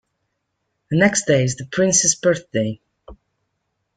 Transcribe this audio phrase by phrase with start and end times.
[0.89, 2.81] The next day is the princess's birthday.